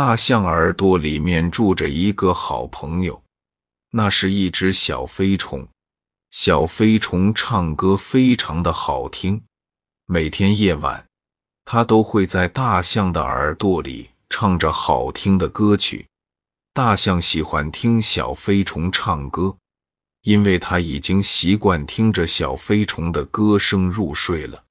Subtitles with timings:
[0.00, 3.20] 大象耳朵里面住着一个好朋友，
[3.90, 5.66] 那是一只小飞虫。
[6.30, 9.42] 小飞虫唱歌非常的好听，
[10.06, 11.04] 每天夜晚，
[11.64, 16.06] 它都会在大象的耳朵里唱着好听的歌曲。
[16.72, 19.56] 大象喜欢听小飞虫唱歌，
[20.22, 24.62] 因为它已经习惯听着小飞虫的歌声入睡了。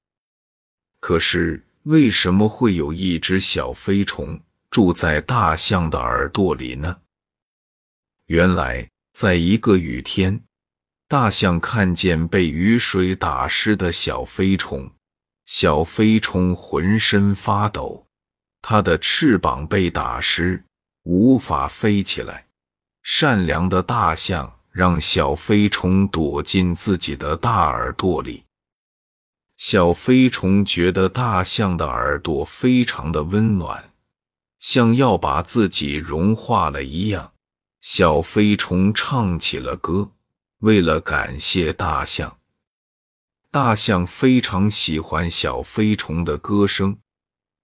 [1.00, 4.40] 可是，为什么会有一只小飞虫
[4.78, 6.98] 住在大象的耳朵里呢？
[8.26, 10.40] 原来，在一个雨天，
[11.08, 14.88] 大象看见被雨水打湿的小飞虫，
[15.46, 18.06] 小飞虫浑身发抖，
[18.62, 20.62] 它的翅膀被打湿。
[21.02, 22.46] 无法飞起来。
[23.02, 28.44] 善良的大象让小飞虫躲进自己的大耳朵里。
[29.56, 33.87] 小飞虫觉得大象的耳朵非常的温暖，
[34.60, 37.32] 像要把自己融化了一样。
[37.80, 40.10] 小飞虫唱起了歌，
[40.58, 42.38] 为了感谢大象。
[43.50, 46.98] 大象非常喜欢小飞虫的歌声。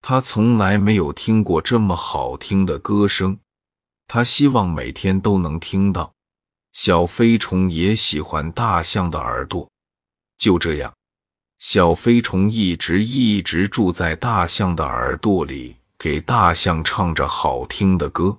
[0.00, 3.38] 他从来没有听过这么好听的歌声，
[4.06, 6.12] 他希望每天都能听到。
[6.72, 9.70] 小飞虫也喜欢大象的耳朵，
[10.36, 10.94] 就这样，
[11.58, 18.38] 小飞虫一直一直住在大象的耳朵里，给大象唱着好听的歌。